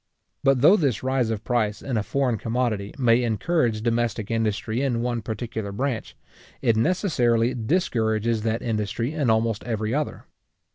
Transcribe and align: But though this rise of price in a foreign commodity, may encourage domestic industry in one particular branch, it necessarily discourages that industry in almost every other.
But 0.43 0.61
though 0.61 0.77
this 0.77 1.03
rise 1.03 1.29
of 1.29 1.43
price 1.43 1.79
in 1.83 1.95
a 1.95 2.01
foreign 2.01 2.39
commodity, 2.39 2.91
may 2.97 3.21
encourage 3.21 3.83
domestic 3.83 4.31
industry 4.31 4.81
in 4.81 5.03
one 5.03 5.21
particular 5.21 5.71
branch, 5.71 6.17
it 6.59 6.75
necessarily 6.75 7.53
discourages 7.53 8.41
that 8.41 8.63
industry 8.63 9.13
in 9.13 9.29
almost 9.29 9.63
every 9.63 9.93
other. 9.93 10.25